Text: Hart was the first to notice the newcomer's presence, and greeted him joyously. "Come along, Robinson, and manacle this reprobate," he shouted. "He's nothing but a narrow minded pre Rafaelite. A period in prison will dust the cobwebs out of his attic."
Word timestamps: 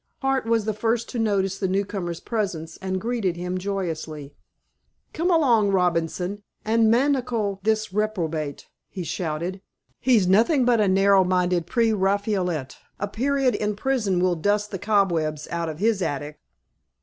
Hart 0.23 0.47
was 0.47 0.65
the 0.65 0.73
first 0.73 1.09
to 1.09 1.19
notice 1.19 1.59
the 1.59 1.67
newcomer's 1.67 2.19
presence, 2.19 2.75
and 2.77 2.99
greeted 2.99 3.37
him 3.37 3.59
joyously. 3.59 4.33
"Come 5.13 5.29
along, 5.29 5.69
Robinson, 5.69 6.41
and 6.65 6.89
manacle 6.89 7.59
this 7.61 7.93
reprobate," 7.93 8.65
he 8.89 9.03
shouted. 9.03 9.61
"He's 9.99 10.25
nothing 10.27 10.65
but 10.65 10.81
a 10.81 10.87
narrow 10.87 11.23
minded 11.23 11.67
pre 11.67 11.93
Rafaelite. 11.93 12.77
A 12.99 13.07
period 13.07 13.53
in 13.53 13.75
prison 13.75 14.19
will 14.19 14.35
dust 14.35 14.71
the 14.71 14.79
cobwebs 14.79 15.47
out 15.51 15.69
of 15.69 15.77
his 15.77 16.01
attic." 16.01 16.39